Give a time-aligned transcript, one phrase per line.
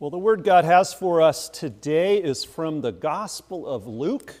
[0.00, 4.34] Well, the word God has for us today is from the Gospel of Luke,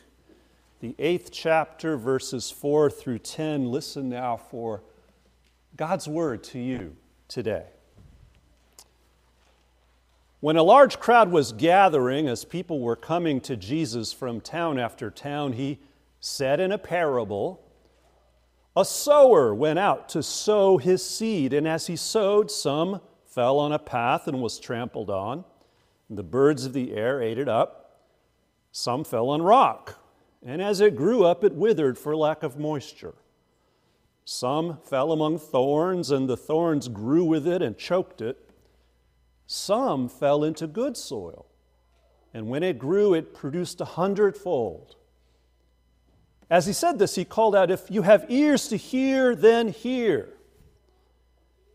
[0.80, 3.70] the eighth chapter, verses 4 through 10.
[3.70, 4.80] Listen now for
[5.76, 6.96] God's word to you
[7.28, 7.66] today.
[10.40, 15.10] When a large crowd was gathering, as people were coming to Jesus from town after
[15.10, 15.78] town, he
[16.20, 17.62] said in a parable
[18.74, 23.72] A sower went out to sow his seed, and as he sowed, some fell on
[23.72, 25.44] a path and was trampled on.
[26.08, 28.00] The birds of the air ate it up.
[28.72, 29.98] Some fell on rock,
[30.44, 33.14] and as it grew up, it withered for lack of moisture.
[34.24, 38.50] Some fell among thorns, and the thorns grew with it and choked it.
[39.46, 41.46] Some fell into good soil,
[42.32, 44.96] and when it grew, it produced a hundredfold.
[46.48, 50.30] As he said this, he called out, If you have ears to hear, then hear.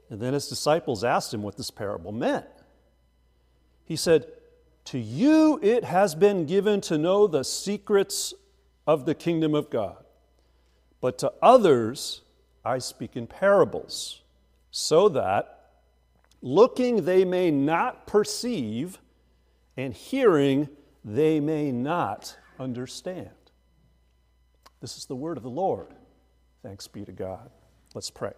[0.09, 2.45] And then his disciples asked him what this parable meant.
[3.85, 4.27] He said,
[4.85, 8.33] To you it has been given to know the secrets
[8.87, 10.03] of the kingdom of God,
[11.01, 12.21] but to others
[12.63, 14.21] I speak in parables,
[14.71, 15.69] so that
[16.41, 18.99] looking they may not perceive,
[19.77, 20.69] and hearing
[21.03, 23.29] they may not understand.
[24.81, 25.87] This is the word of the Lord.
[26.61, 27.49] Thanks be to God.
[27.93, 28.33] Let's pray.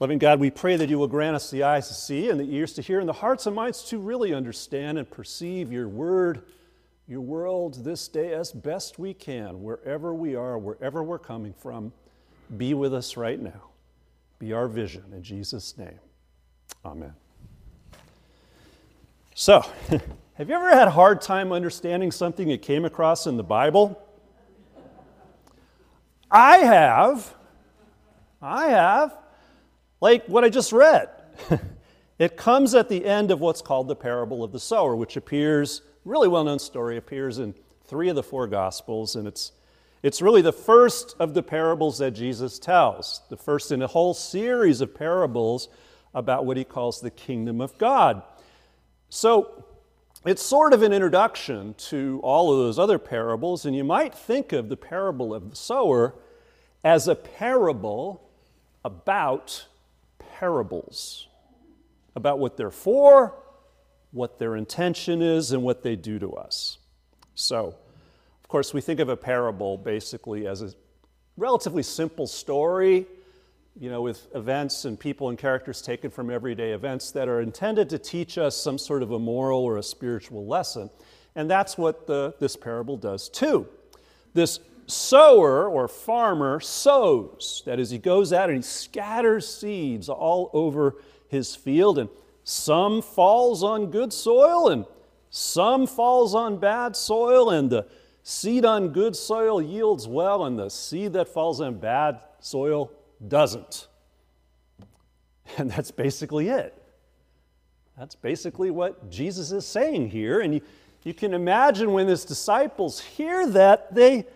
[0.00, 2.54] Loving God, we pray that you will grant us the eyes to see and the
[2.54, 6.40] ears to hear and the hearts and minds to really understand and perceive your word,
[7.06, 11.92] your world this day as best we can, wherever we are, wherever we're coming from.
[12.56, 13.68] Be with us right now.
[14.38, 15.04] Be our vision.
[15.12, 16.00] In Jesus' name,
[16.82, 17.12] amen.
[19.34, 19.60] So,
[20.34, 24.02] have you ever had a hard time understanding something you came across in the Bible?
[26.30, 27.34] I have.
[28.40, 29.19] I have
[30.00, 31.08] like what I just read.
[32.18, 35.82] it comes at the end of what's called the parable of the sower, which appears,
[36.04, 39.52] really well known story, appears in three of the four Gospels, and it's,
[40.02, 44.14] it's really the first of the parables that Jesus tells, the first in a whole
[44.14, 45.68] series of parables
[46.14, 48.22] about what he calls the kingdom of God.
[49.08, 49.64] So
[50.24, 54.52] it's sort of an introduction to all of those other parables, and you might think
[54.52, 56.14] of the parable of the sower
[56.84, 58.28] as a parable
[58.84, 59.66] about
[60.40, 61.28] parables
[62.16, 63.34] about what they're for,
[64.10, 66.78] what their intention is, and what they do to us.
[67.34, 67.74] So,
[68.42, 70.72] of course, we think of a parable basically as a
[71.36, 73.06] relatively simple story,
[73.78, 77.90] you know, with events and people and characters taken from everyday events that are intended
[77.90, 80.88] to teach us some sort of a moral or a spiritual lesson.
[81.36, 83.68] And that's what the, this parable does too.
[84.32, 84.58] This
[84.90, 87.62] sower or farmer sows.
[87.66, 90.96] That is, he goes out and he scatters seeds all over
[91.28, 92.08] his field, and
[92.44, 94.84] some falls on good soil, and
[95.30, 97.86] some falls on bad soil, and the
[98.22, 102.90] seed on good soil yields well, and the seed that falls on bad soil
[103.26, 103.86] doesn't.
[105.58, 106.80] And that's basically it.
[107.98, 110.40] That's basically what Jesus is saying here.
[110.40, 110.60] And you,
[111.02, 114.26] you can imagine when his disciples hear that, they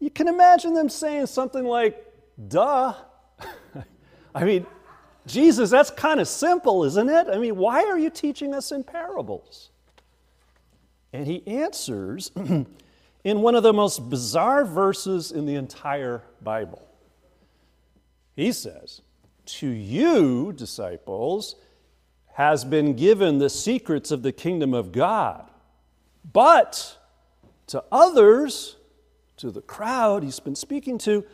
[0.00, 2.04] you can imagine them saying something like,
[2.48, 2.94] duh.
[4.34, 4.66] I mean,
[5.26, 7.26] Jesus, that's kind of simple, isn't it?
[7.28, 9.70] I mean, why are you teaching us in parables?
[11.12, 12.30] And he answers
[13.24, 16.86] in one of the most bizarre verses in the entire Bible.
[18.36, 19.02] He says,
[19.46, 21.56] To you, disciples,
[22.34, 25.50] has been given the secrets of the kingdom of God,
[26.32, 26.96] but
[27.66, 28.76] to others,
[29.38, 31.24] to the crowd he's been speaking to,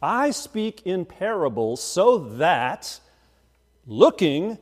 [0.00, 3.00] I speak in parables so that,
[3.86, 4.58] looking,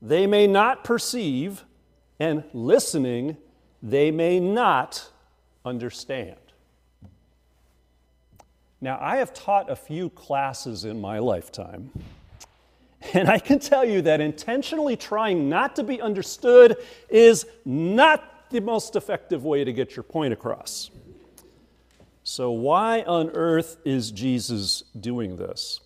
[0.00, 1.64] they may not perceive,
[2.20, 3.36] and listening,
[3.82, 5.10] they may not
[5.64, 6.36] understand.
[8.80, 11.90] Now, I have taught a few classes in my lifetime,
[13.14, 16.76] and I can tell you that intentionally trying not to be understood
[17.08, 20.90] is not the most effective way to get your point across.
[22.32, 25.80] So, why on earth is Jesus doing this?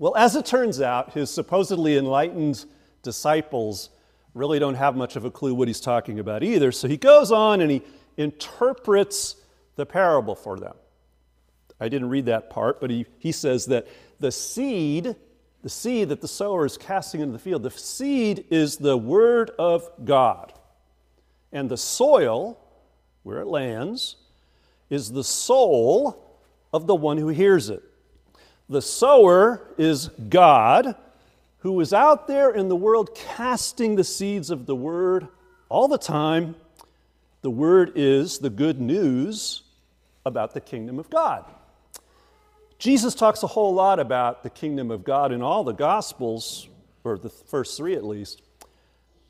[0.00, 2.64] Well, as it turns out, his supposedly enlightened
[3.04, 3.88] disciples
[4.34, 6.72] really don't have much of a clue what he's talking about either.
[6.72, 7.82] So he goes on and he
[8.16, 9.36] interprets
[9.76, 10.74] the parable for them.
[11.78, 13.86] I didn't read that part, but he, he says that
[14.18, 15.14] the seed,
[15.62, 19.52] the seed that the sower is casting into the field, the seed is the word
[19.56, 20.52] of God.
[21.52, 22.58] And the soil,
[23.22, 24.16] where it lands,
[24.90, 26.36] is the soul
[26.72, 27.82] of the one who hears it.
[28.68, 30.94] The sower is God,
[31.58, 35.28] who is out there in the world casting the seeds of the word
[35.68, 36.56] all the time.
[37.42, 39.62] The word is the good news
[40.26, 41.44] about the kingdom of God.
[42.78, 46.68] Jesus talks a whole lot about the kingdom of God in all the Gospels,
[47.04, 48.42] or the first three at least.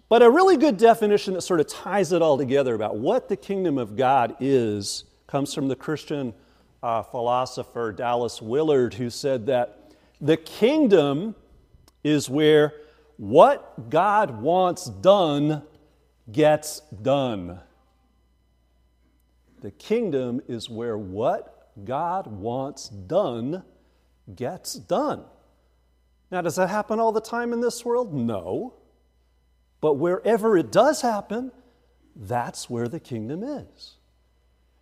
[0.08, 3.36] But a really good definition that sort of ties it all together about what the
[3.36, 6.34] kingdom of God is comes from the Christian
[6.82, 11.36] uh, philosopher Dallas Willard, who said that the kingdom
[12.02, 12.74] is where
[13.16, 15.62] what God wants done
[16.32, 17.60] gets done.
[19.60, 23.62] The kingdom is where what God wants done
[24.34, 25.22] gets done.
[26.32, 28.12] Now, does that happen all the time in this world?
[28.12, 28.74] No.
[29.80, 31.52] But wherever it does happen,
[32.16, 33.96] that's where the kingdom is.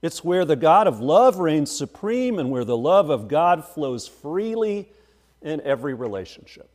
[0.00, 4.06] It's where the God of love reigns supreme and where the love of God flows
[4.06, 4.89] freely
[5.43, 6.71] in every relationship.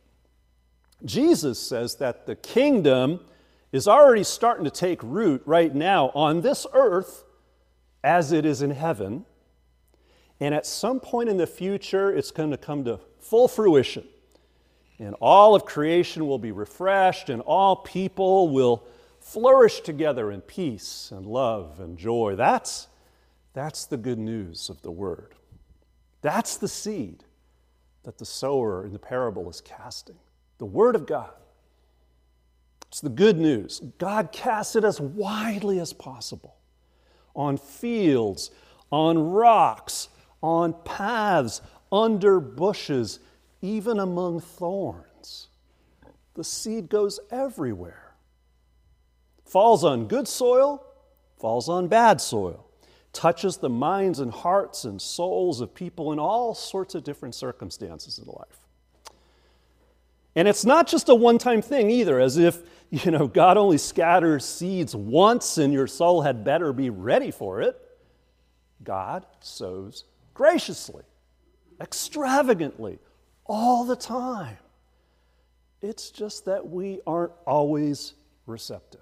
[1.04, 3.20] Jesus says that the kingdom
[3.72, 7.24] is already starting to take root right now on this earth
[8.02, 9.24] as it is in heaven.
[10.38, 14.04] And at some point in the future, it's going to come to full fruition.
[14.98, 18.84] And all of creation will be refreshed, and all people will
[19.20, 22.36] flourish together in peace and love and joy.
[22.36, 22.86] That's,
[23.54, 25.34] that's the good news of the word.
[26.20, 27.24] That's the seed
[28.02, 30.18] that the sower in the parable is casting
[30.58, 31.30] the word of God.
[32.88, 33.80] It's the good news.
[33.98, 36.56] God casts it as widely as possible
[37.34, 38.50] on fields,
[38.92, 40.08] on rocks,
[40.42, 41.60] on paths,
[41.90, 43.18] under bushes,
[43.62, 45.48] even among thorns.
[46.34, 48.14] The seed goes everywhere.
[49.44, 50.84] Falls on good soil,
[51.38, 52.63] falls on bad soil,
[53.14, 58.18] touches the minds and hearts and souls of people in all sorts of different circumstances
[58.18, 58.66] in life.
[60.36, 62.58] And it's not just a one time thing either, as if,
[62.90, 67.62] you know, God only scatters seeds once and your soul had better be ready for
[67.62, 67.80] it.
[68.82, 71.04] God sows graciously,
[71.80, 72.98] extravagantly,
[73.46, 74.58] all the time.
[75.80, 78.14] It's just that we aren't always
[78.46, 79.00] receptive.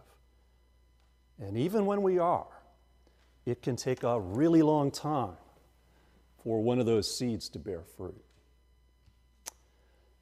[1.40, 2.51] And even when we are,
[3.46, 5.36] it can take a really long time
[6.42, 8.22] for one of those seeds to bear fruit.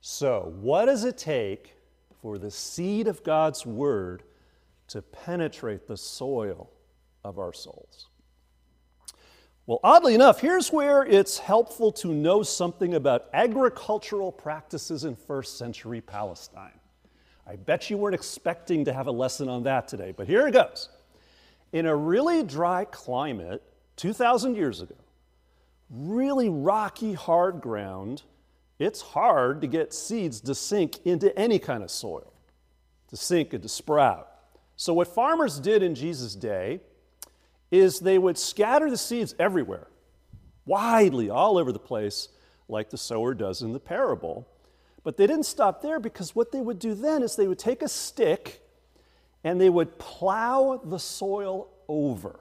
[0.01, 1.75] So, what does it take
[2.23, 4.23] for the seed of God's Word
[4.89, 6.71] to penetrate the soil
[7.25, 8.09] of our souls?
[9.67, 15.59] Well, oddly enough, here's where it's helpful to know something about agricultural practices in first
[15.59, 16.73] century Palestine.
[17.47, 20.53] I bet you weren't expecting to have a lesson on that today, but here it
[20.53, 20.89] goes.
[21.73, 23.63] In a really dry climate,
[23.97, 24.97] 2,000 years ago,
[25.91, 28.23] really rocky, hard ground,
[28.79, 32.33] it's hard to get seeds to sink into any kind of soil,
[33.09, 34.29] to sink and to sprout.
[34.77, 36.81] So, what farmers did in Jesus' day
[37.71, 39.87] is they would scatter the seeds everywhere,
[40.65, 42.29] widely, all over the place,
[42.69, 44.49] like the sower does in the parable.
[45.03, 47.83] But they didn't stop there because what they would do then is they would take
[47.83, 48.60] a stick
[49.45, 52.41] and they would plow the soil over,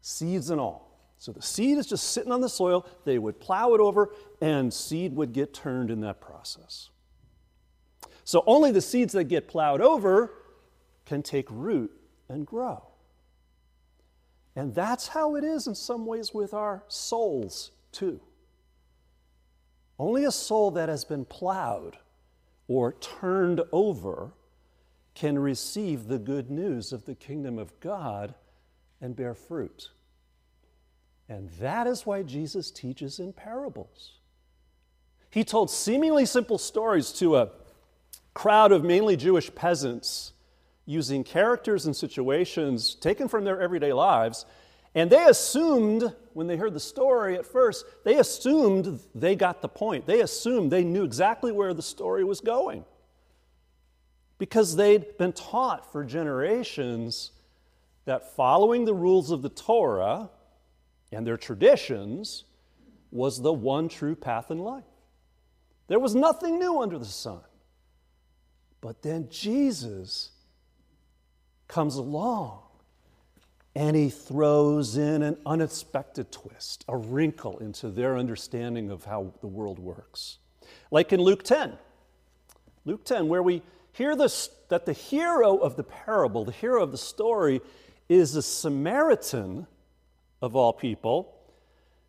[0.00, 0.88] seeds and all.
[1.18, 4.72] So the seed is just sitting on the soil, they would plow it over, and
[4.72, 6.90] seed would get turned in that process.
[8.22, 10.32] So only the seeds that get plowed over
[11.06, 11.90] can take root
[12.28, 12.84] and grow.
[14.54, 18.20] And that's how it is in some ways with our souls, too.
[19.98, 21.96] Only a soul that has been plowed
[22.68, 24.32] or turned over
[25.18, 28.34] can receive the good news of the kingdom of God
[29.00, 29.90] and bear fruit.
[31.28, 34.12] And that is why Jesus teaches in parables.
[35.28, 37.50] He told seemingly simple stories to a
[38.32, 40.34] crowd of mainly Jewish peasants
[40.86, 44.46] using characters and situations taken from their everyday lives.
[44.94, 49.68] And they assumed, when they heard the story at first, they assumed they got the
[49.68, 50.06] point.
[50.06, 52.84] They assumed they knew exactly where the story was going.
[54.38, 57.32] Because they'd been taught for generations
[58.04, 60.30] that following the rules of the Torah
[61.12, 62.44] and their traditions
[63.10, 64.84] was the one true path in life.
[65.88, 67.40] There was nothing new under the sun.
[68.80, 70.30] But then Jesus
[71.66, 72.62] comes along
[73.74, 79.46] and he throws in an unexpected twist, a wrinkle into their understanding of how the
[79.46, 80.38] world works.
[80.90, 81.74] Like in Luke 10.
[82.84, 83.62] Luke 10, where we
[83.98, 87.60] hear this, that the hero of the parable, the hero of the story,
[88.08, 89.66] is a Samaritan
[90.40, 91.34] of all people,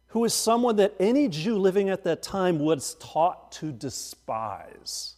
[0.09, 5.15] who is someone that any Jew living at that time was taught to despise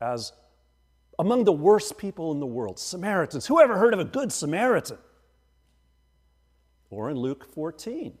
[0.00, 0.32] as
[1.18, 3.46] among the worst people in the world Samaritans.
[3.46, 4.98] Who ever heard of a good Samaritan?
[6.90, 8.18] Or in Luke 14,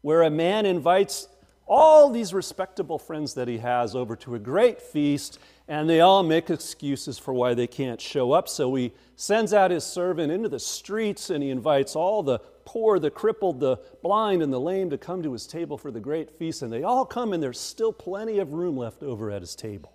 [0.00, 1.28] where a man invites
[1.66, 6.22] all these respectable friends that he has over to a great feast, and they all
[6.22, 8.48] make excuses for why they can't show up.
[8.48, 12.98] So he sends out his servant into the streets and he invites all the poor,
[13.00, 16.30] the crippled, the blind, and the lame to come to his table for the great
[16.38, 16.62] feast.
[16.62, 19.92] And they all come, and there's still plenty of room left over at his table.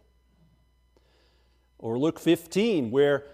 [1.80, 3.26] Or Luke 15, where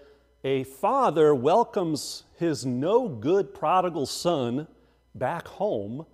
[0.44, 4.68] a father welcomes his no good prodigal son
[5.14, 6.06] back home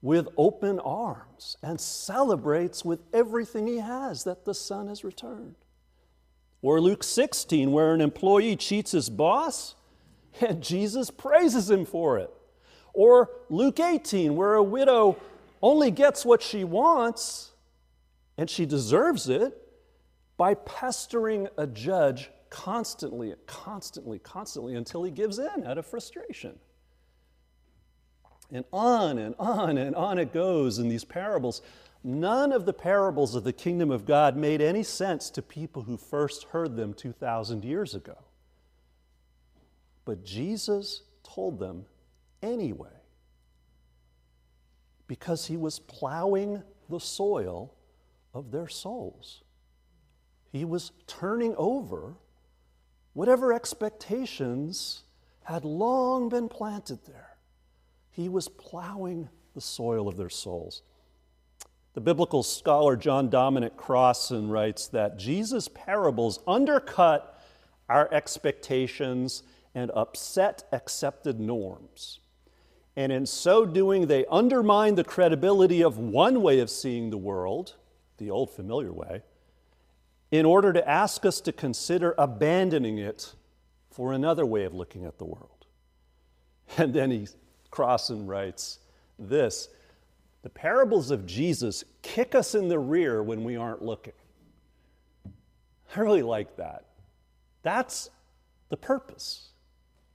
[0.00, 5.56] with open arms and celebrates with everything he has that the son has returned.
[6.62, 9.74] Or Luke 16, where an employee cheats his boss
[10.40, 12.30] and Jesus praises him for it.
[12.92, 15.16] Or Luke 18, where a widow
[15.62, 17.52] only gets what she wants
[18.36, 19.56] and she deserves it
[20.36, 26.58] by pestering a judge constantly, constantly, constantly until he gives in out of frustration.
[28.50, 31.60] And on and on and on it goes in these parables.
[32.02, 35.96] None of the parables of the kingdom of God made any sense to people who
[35.96, 38.16] first heard them 2,000 years ago.
[40.04, 41.84] But Jesus told them
[42.42, 42.88] anyway
[45.06, 47.74] because he was plowing the soil
[48.32, 49.42] of their souls.
[50.52, 52.14] He was turning over
[53.12, 55.02] whatever expectations
[55.42, 57.27] had long been planted there.
[58.18, 60.82] He was plowing the soil of their souls.
[61.94, 67.40] The biblical scholar John Dominic Crossan writes that Jesus' parables undercut
[67.88, 72.18] our expectations and upset accepted norms.
[72.96, 77.76] And in so doing, they undermine the credibility of one way of seeing the world,
[78.16, 79.22] the old familiar way,
[80.32, 83.36] in order to ask us to consider abandoning it
[83.92, 85.66] for another way of looking at the world.
[86.76, 87.28] And then he
[87.70, 88.78] Crossan writes
[89.18, 89.68] this
[90.42, 94.14] The parables of Jesus kick us in the rear when we aren't looking.
[95.96, 96.84] I really like that.
[97.62, 98.10] That's
[98.68, 99.48] the purpose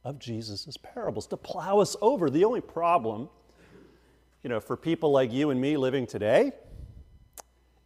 [0.03, 2.29] of Jesus' parables, to plow us over.
[2.29, 3.29] The only problem,
[4.43, 6.51] you know, for people like you and me living today,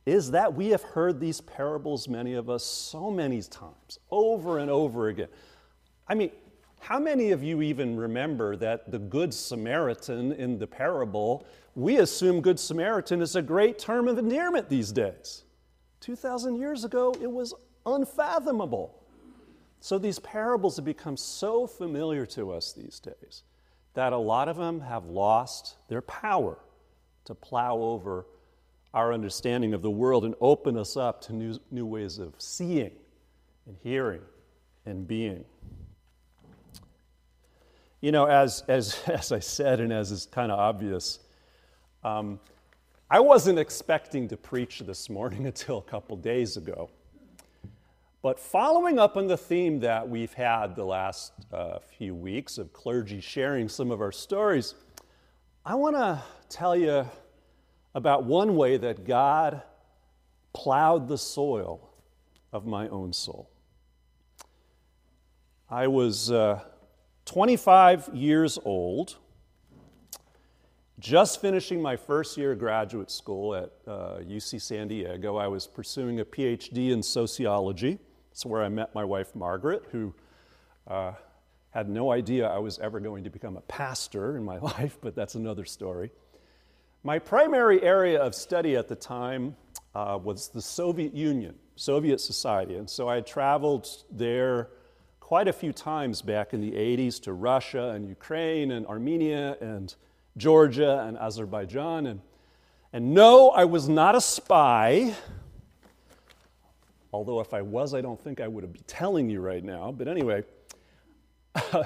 [0.05, 4.71] is that we have heard these parables, many of us, so many times, over and
[4.71, 5.27] over again.
[6.07, 6.31] I mean,
[6.79, 12.41] how many of you even remember that the Good Samaritan in the parable, we assume
[12.41, 15.43] Good Samaritan is a great term of endearment these days?
[16.01, 17.53] 2,000 years ago, it was
[17.85, 19.03] unfathomable.
[19.79, 23.43] So these parables have become so familiar to us these days
[23.93, 26.59] that a lot of them have lost their power
[27.25, 28.27] to plow over
[28.93, 32.91] our understanding of the world and open us up to new, new ways of seeing
[33.65, 34.21] and hearing
[34.85, 35.43] and being.
[37.99, 41.19] You know, as, as, as I said, and as is kind of obvious,
[42.03, 42.39] um,
[43.09, 46.89] I wasn't expecting to preach this morning until a couple days ago.
[48.21, 52.73] But following up on the theme that we've had the last uh, few weeks of
[52.73, 54.75] clergy sharing some of our stories,
[55.65, 57.05] I want to tell you
[57.95, 59.61] about one way that God
[60.53, 61.89] plowed the soil
[62.51, 63.49] of my own soul.
[65.69, 66.29] I was.
[66.29, 66.59] Uh,
[67.27, 69.17] 25 years old,
[70.97, 75.35] just finishing my first year of graduate school at uh, UC San Diego.
[75.35, 77.99] I was pursuing a PhD in sociology.
[78.31, 80.15] It's where I met my wife, Margaret, who
[80.87, 81.11] uh,
[81.71, 85.13] had no idea I was ever going to become a pastor in my life, but
[85.13, 86.11] that's another story.
[87.03, 89.57] My primary area of study at the time
[89.93, 94.69] uh, was the Soviet Union, Soviet society, and so I traveled there
[95.27, 99.93] quite a few times back in the 80s to Russia and Ukraine and Armenia and
[100.37, 102.07] Georgia and Azerbaijan.
[102.07, 102.21] And,
[102.93, 105.13] and no, I was not a spy.
[107.11, 109.91] Although, if I was, I don't think I would be telling you right now.
[109.91, 110.45] But anyway,
[111.73, 111.83] uh,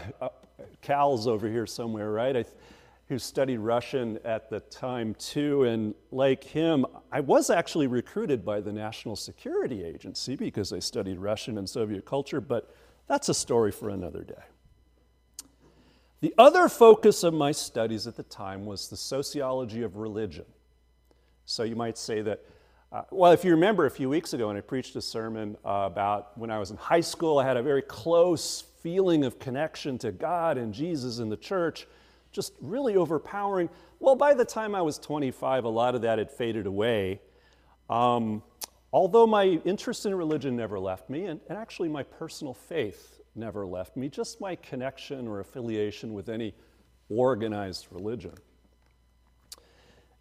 [0.83, 2.37] Cal's over here somewhere, right?
[2.37, 2.45] I,
[3.07, 5.63] who studied Russian at the time too.
[5.63, 11.17] And like him, I was actually recruited by the National Security Agency because I studied
[11.17, 12.39] Russian and Soviet culture.
[12.39, 12.75] But
[13.11, 14.41] that's a story for another day.
[16.21, 20.45] The other focus of my studies at the time was the sociology of religion.
[21.43, 22.39] So you might say that,
[22.89, 25.89] uh, well, if you remember a few weeks ago when I preached a sermon uh,
[25.91, 29.97] about when I was in high school, I had a very close feeling of connection
[29.97, 31.87] to God and Jesus and the church,
[32.31, 33.69] just really overpowering.
[33.99, 37.19] Well, by the time I was 25, a lot of that had faded away.
[37.89, 38.41] Um,
[38.93, 43.65] although my interest in religion never left me, and, and actually my personal faith never
[43.65, 46.53] left me, just my connection or affiliation with any
[47.09, 48.33] organized religion.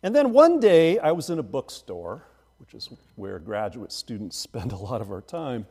[0.03, 2.25] And then one day I was in a bookstore,
[2.59, 5.67] which is where graduate students spend a lot of our time,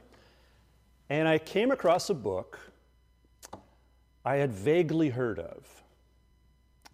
[1.09, 2.59] and I came across a book
[4.23, 5.65] I had vaguely heard of.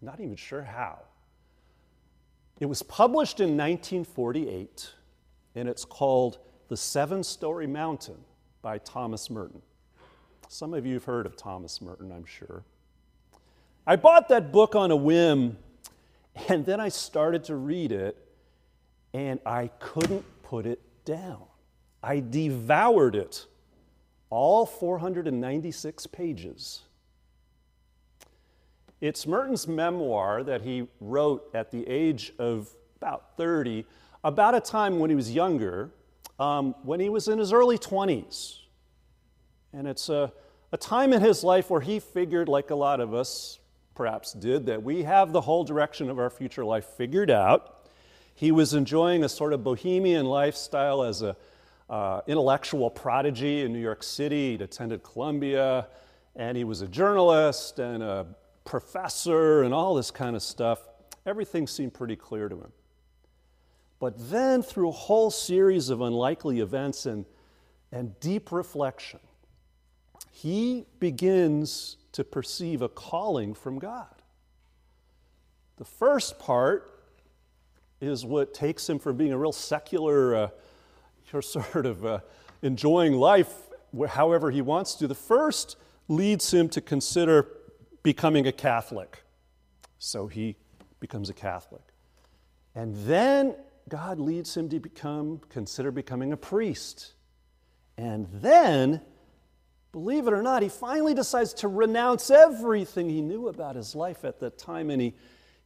[0.02, 1.00] Not even sure how.
[2.60, 4.92] It was published in 1948,
[5.56, 8.18] and it's called The Seven Storey Mountain
[8.62, 9.62] by Thomas Merton.
[10.48, 12.64] Some of you have heard of Thomas Merton, I'm sure.
[13.88, 15.58] I bought that book on a whim,
[16.50, 18.18] and then I started to read it,
[19.14, 21.44] and I couldn't put it down.
[22.04, 23.46] I devoured it,
[24.30, 26.82] all 496 pages.
[29.02, 33.86] It's Merton's memoir that he wrote at the age of about 30,
[34.26, 35.92] about a time when he was younger,
[36.40, 38.58] um, when he was in his early 20s.
[39.72, 40.34] And it's a,
[40.72, 43.60] a time in his life where he figured, like a lot of us
[43.94, 47.88] perhaps did, that we have the whole direction of our future life figured out.
[48.34, 51.36] He was enjoying a sort of bohemian lifestyle as an
[51.88, 54.54] uh, intellectual prodigy in New York City.
[54.54, 55.88] He'd attended Columbia,
[56.36, 58.26] and he was a journalist and a
[58.66, 60.80] professor and all this kind of stuff.
[61.28, 62.72] Everything seemed pretty clear to him.
[64.00, 67.26] But then, through a whole series of unlikely events and,
[67.92, 69.20] and deep reflection,
[70.32, 74.22] he begins to perceive a calling from God.
[75.78, 76.92] The first part
[78.02, 80.50] is what takes him from being a real secular, uh,
[81.42, 82.20] sort of uh,
[82.62, 83.54] enjoying life
[84.10, 85.08] however he wants to.
[85.08, 87.48] The first leads him to consider
[88.04, 89.24] becoming a Catholic.
[90.00, 90.56] So he
[91.00, 91.82] becomes a Catholic.
[92.76, 93.56] And then
[93.88, 97.14] God leads him to become, consider becoming a priest.
[97.98, 99.02] And then,
[99.92, 104.26] believe it or not, he finally decides to renounce everything he knew about his life
[104.26, 105.14] at that time and he,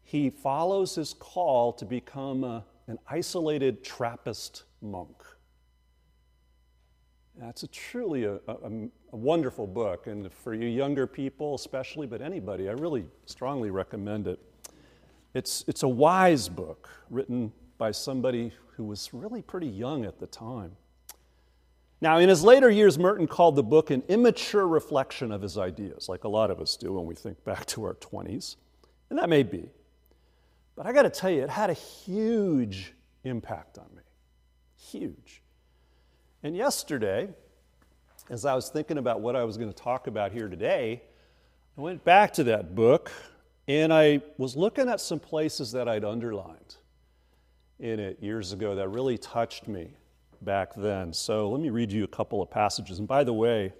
[0.03, 5.23] he follows his call to become a, an isolated Trappist monk.
[7.37, 12.21] That's a truly a, a, a, wonderful book, and for you younger people, especially, but
[12.21, 14.39] anybody, I really strongly recommend it.
[15.33, 20.27] It's, it's a wise book written by somebody who was really pretty young at the
[20.27, 20.75] time.
[22.01, 26.07] Now, in his later years, Merton called the book an immature reflection of his ideas,
[26.07, 28.57] like a lot of us do when we think back to our 20s.
[29.09, 29.69] And that may be.
[30.75, 34.03] But I got to tell you, it had a huge impact on me.
[34.77, 35.41] Huge.
[36.43, 37.29] And yesterday,
[38.29, 41.01] as I was thinking about what I was going to talk about here today,
[41.77, 43.11] I went back to that book
[43.67, 46.75] and I was looking at some places that I'd underlined
[47.79, 49.95] in it years ago that really touched me
[50.41, 51.13] back then.
[51.13, 52.99] So let me read you a couple of passages.
[52.99, 53.73] And by the way,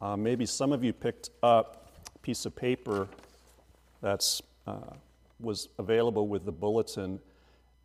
[0.00, 3.08] uh, maybe some of you picked up a piece of paper
[4.00, 4.94] that's uh,
[5.40, 7.20] was available with the bulletin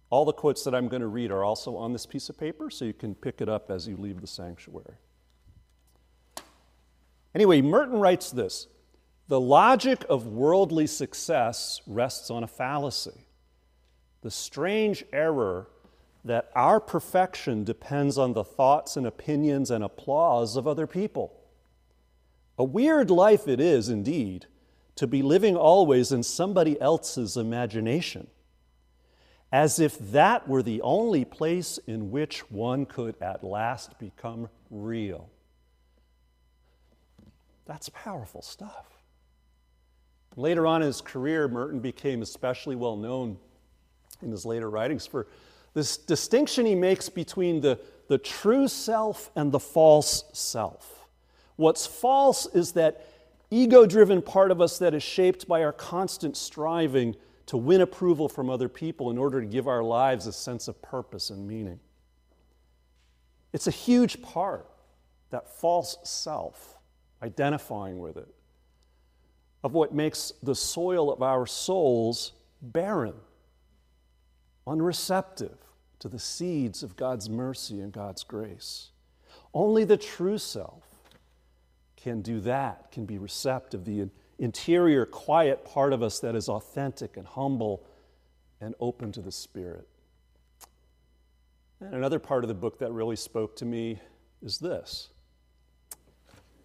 [0.10, 2.70] all the quotes that I'm going to read are also on this piece of paper,
[2.70, 4.96] so you can pick it up as you leave the sanctuary.
[7.36, 8.68] Anyway, Merton writes this
[9.28, 13.27] The logic of worldly success rests on a fallacy.
[14.22, 15.68] The strange error
[16.26, 21.34] that our perfection depends on the thoughts and opinions and applause of other people.
[22.58, 24.48] A weird life it is, indeed,
[24.96, 28.28] to be living always in somebody else's imagination
[29.52, 35.30] as if that were the only place in which one could at last become real.
[37.66, 38.86] That's powerful stuff.
[40.36, 43.38] Later on in his career, Merton became especially well known
[44.22, 45.28] in his later writings for
[45.74, 51.08] this distinction he makes between the, the true self and the false self.
[51.56, 53.06] What's false is that
[53.52, 57.16] ego driven part of us that is shaped by our constant striving
[57.48, 60.82] to win approval from other people in order to give our lives a sense of
[60.82, 61.80] purpose and meaning.
[63.54, 64.68] It's a huge part,
[65.30, 66.78] that false self,
[67.22, 68.28] identifying with it,
[69.64, 73.14] of what makes the soil of our souls barren,
[74.68, 75.58] unreceptive
[76.00, 78.90] to the seeds of God's mercy and God's grace.
[79.54, 80.84] Only the true self
[81.96, 83.86] can do that, can be receptive.
[83.86, 87.84] The interior, quiet part of us that is authentic and humble
[88.62, 89.88] and open to the Spirit.
[91.80, 94.00] And another part of the book that really spoke to me
[94.44, 95.10] is this.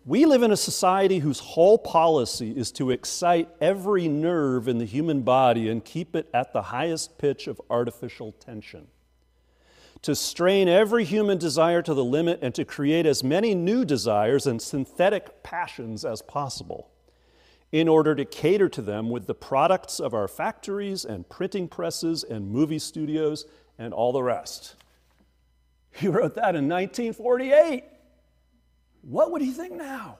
[0.05, 4.85] We live in a society whose whole policy is to excite every nerve in the
[4.85, 8.89] human body and keep it at the highest pitch of artificial tension.
[10.03, 14.49] to strain every human desire to the limit and to create as many new desires
[14.49, 16.91] and synthetic passions as possible
[17.71, 22.25] in order to cater to them with the products of our factories and printing presses
[22.25, 23.47] and movie studios
[23.79, 24.75] and all the rest.
[25.93, 27.85] He wrote that in 1948.
[29.03, 30.19] What would he think now?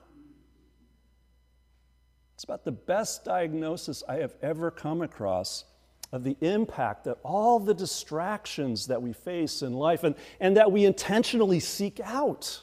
[2.35, 5.65] It's about the best diagnosis I have ever come across
[6.11, 10.71] of the impact that all the distractions that we face in life and, and that
[10.71, 12.61] we intentionally seek out,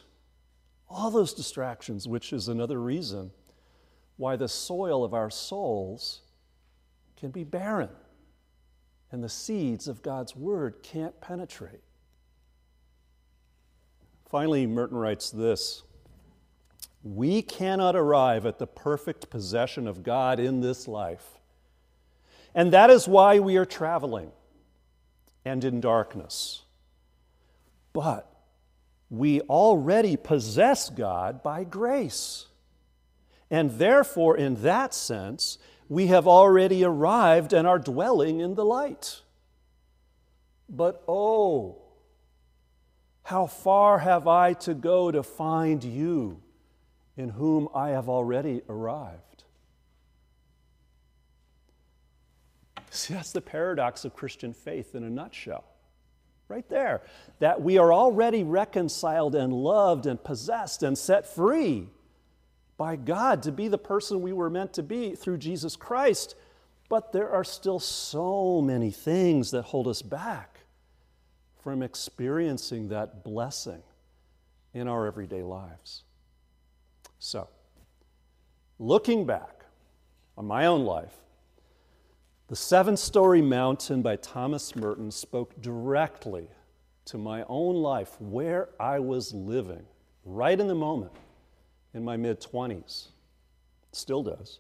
[0.88, 3.32] all those distractions, which is another reason
[4.18, 6.22] why the soil of our souls
[7.16, 7.90] can be barren
[9.12, 11.82] and the seeds of God's Word can't penetrate.
[14.30, 15.84] Finally, Merton writes this
[17.04, 21.40] We cannot arrive at the perfect possession of God in this life
[22.56, 24.32] and that is why we are traveling
[25.46, 26.64] and in darkness.
[27.94, 28.30] But
[29.10, 32.48] we already possess God by grace.
[33.50, 35.58] And therefore, in that sense,
[35.88, 39.22] we have already arrived and are dwelling in the light.
[40.68, 41.82] But oh,
[43.24, 46.42] how far have I to go to find you
[47.20, 49.44] in whom I have already arrived?
[52.92, 55.66] See, that's the paradox of Christian faith in a nutshell.
[56.48, 57.02] Right there.
[57.40, 61.90] That we are already reconciled and loved and possessed and set free
[62.78, 66.36] by God to be the person we were meant to be through Jesus Christ.
[66.88, 70.62] But there are still so many things that hold us back
[71.62, 73.84] from experiencing that blessing
[74.74, 76.04] in our everyday lives.
[77.20, 77.48] So,
[78.80, 79.66] looking back
[80.38, 81.14] on my own life,
[82.48, 86.50] the Seven Storey Mountain by Thomas Merton spoke directly
[87.06, 89.84] to my own life, where I was living,
[90.26, 91.12] right in the moment
[91.94, 93.08] in my mid 20s.
[93.92, 94.60] Still does.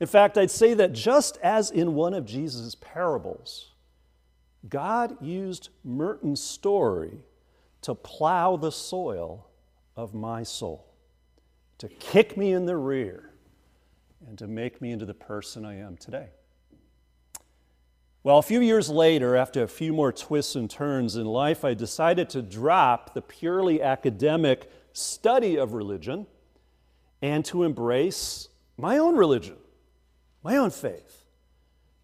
[0.00, 3.72] In fact, I'd say that just as in one of Jesus' parables,
[4.68, 7.24] God used Merton's story
[7.82, 9.48] to plow the soil
[9.96, 10.85] of my soul,
[11.78, 13.30] to kick me in the rear,
[14.26, 16.28] and to make me into the person I am today.
[18.22, 21.74] Well, a few years later, after a few more twists and turns in life, I
[21.74, 26.26] decided to drop the purely academic study of religion
[27.22, 29.56] and to embrace my own religion,
[30.42, 31.24] my own faith.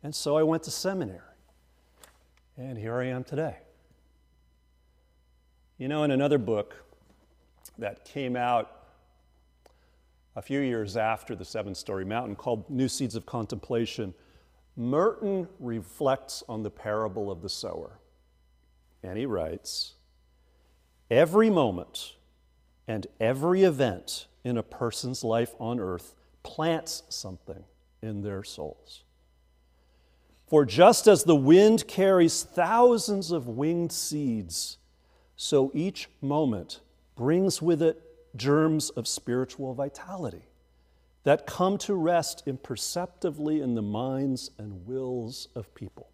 [0.04, 1.20] And so I went to seminary.
[2.56, 3.56] And here I am today.
[5.76, 6.76] You know, in another book
[7.78, 8.81] that came out
[10.34, 14.14] a few years after the Seven Storey Mountain called New Seeds of Contemplation,
[14.76, 17.98] Merton reflects on the parable of the sower.
[19.02, 19.94] And he writes
[21.10, 22.14] Every moment
[22.88, 27.64] and every event in a person's life on earth plants something
[28.02, 29.04] in their souls.
[30.46, 34.78] For just as the wind carries thousands of winged seeds,
[35.36, 36.80] so each moment
[37.16, 38.02] brings with it
[38.36, 40.46] germs of spiritual vitality
[41.24, 46.08] that come to rest imperceptibly in the minds and wills of people.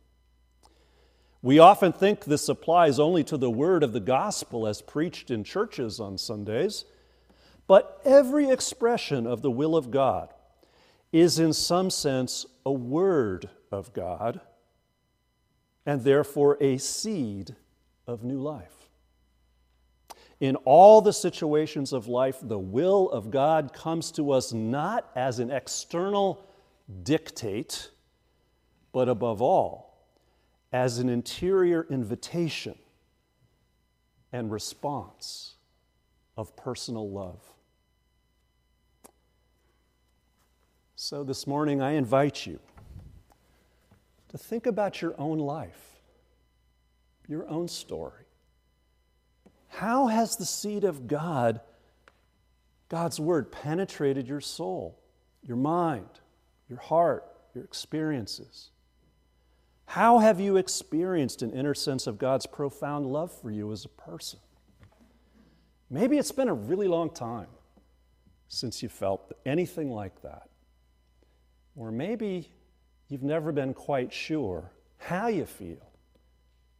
[1.40, 5.44] We often think this applies only to the word of the gospel as preached in
[5.44, 6.84] churches on Sundays,
[7.66, 10.34] but every expression of the will of God
[11.12, 14.40] is, in some sense, a word of God
[15.86, 17.56] and therefore a seed
[18.06, 18.77] of new life.
[20.40, 25.40] In all the situations of life, the will of God comes to us not as
[25.40, 26.46] an external
[27.02, 27.90] dictate,
[28.92, 30.06] but above all,
[30.72, 32.76] as an interior invitation
[34.32, 35.54] and response
[36.36, 37.40] of personal love.
[40.94, 42.60] So this morning, I invite you
[44.28, 45.96] to think about your own life,
[47.26, 48.27] your own story.
[49.68, 51.60] How has the seed of God,
[52.88, 54.98] God's Word, penetrated your soul,
[55.42, 56.08] your mind,
[56.68, 58.70] your heart, your experiences?
[59.86, 63.88] How have you experienced an inner sense of God's profound love for you as a
[63.88, 64.38] person?
[65.90, 67.46] Maybe it's been a really long time
[68.48, 70.48] since you felt anything like that.
[71.76, 72.50] Or maybe
[73.08, 75.90] you've never been quite sure how you feel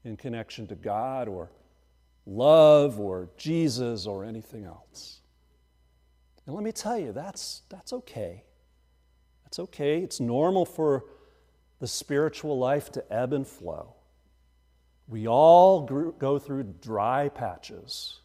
[0.04, 1.50] in connection to God or
[2.28, 5.20] love or Jesus or anything else.
[6.46, 8.44] And let me tell you, that's, that's okay.
[9.44, 10.00] That's okay.
[10.00, 11.04] It's normal for
[11.80, 13.94] the spiritual life to ebb and flow.
[15.08, 15.82] We all
[16.18, 18.20] go through dry patches,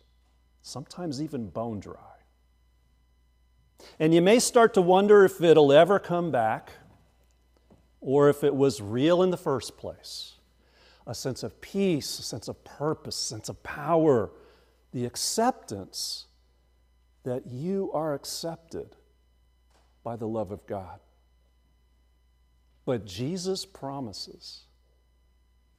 [0.62, 1.96] sometimes even bone dry.
[4.00, 6.72] And you may start to wonder if it'll ever come back
[8.02, 10.34] or if it was real in the first place.
[11.06, 14.32] A sense of peace, a sense of purpose, a sense of power,
[14.92, 16.28] the acceptance
[17.24, 18.96] that you are accepted
[20.04, 21.00] by the love of God.
[22.86, 24.64] But Jesus promises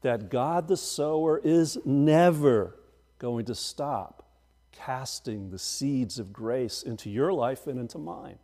[0.00, 2.76] that God the sower is never
[3.18, 4.26] going to stop
[4.72, 8.38] casting the seeds of grace into your life and into mine.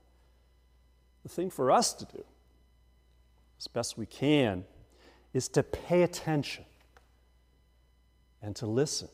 [1.22, 2.24] The thing for us to do,
[3.58, 4.64] as best we can,
[5.34, 6.64] is to pay attention
[8.42, 9.08] and to listen,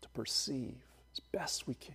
[0.00, 0.76] to perceive
[1.12, 1.94] as best we can.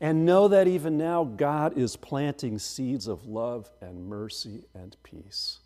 [0.00, 5.58] And know that even now God is planting seeds of love and mercy and peace.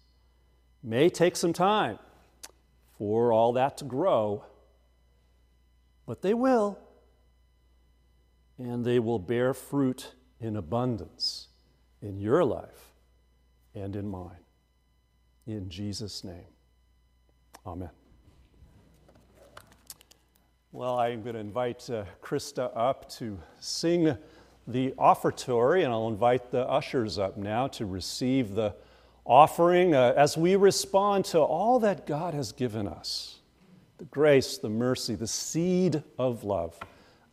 [0.83, 1.99] May take some time
[2.99, 4.45] for all that to grow,
[6.07, 6.79] but they will.
[8.59, 11.49] And they will bear fruit in abundance
[12.01, 12.93] in your life
[13.75, 14.37] and in mine.
[15.47, 16.47] In Jesus' name,
[17.67, 17.91] amen.
[20.75, 24.17] Well, I'm going to invite uh, Krista up to sing
[24.67, 28.75] the offertory, and I'll invite the ushers up now to receive the
[29.27, 33.41] offering uh, as we respond to all that God has given us
[33.99, 36.79] the grace, the mercy, the seed of love.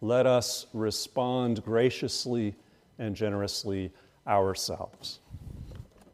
[0.02, 2.56] Let us respond graciously
[2.98, 3.94] and generously
[4.28, 5.22] ourselves.